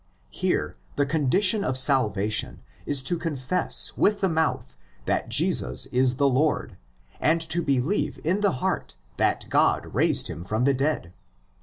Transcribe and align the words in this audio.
Here 0.31 0.77
the 0.95 1.05
condition 1.05 1.63
of 1.63 1.77
salvation 1.77 2.63
is 2.87 3.03
to 3.03 3.19
confess 3.19 3.95
with 3.95 4.19
the 4.19 4.29
mouth 4.29 4.75
that 5.05 5.29
Jesus 5.29 5.85
is 5.91 6.15
the 6.15 6.27
Lord 6.27 6.71
(ὅτι 6.71 6.73
κύριος 6.73 7.19
'Incovc), 7.19 7.19
and 7.21 7.41
to 7.41 7.61
believe 7.61 8.19
in 8.23 8.39
the 8.41 8.51
heart 8.53 8.95
that 9.17 9.45
God 9.49 9.93
raised 9.93 10.27
him 10.27 10.43
from 10.43 10.63
the 10.63 10.73
dead 10.73 11.03
(x. 11.05 11.13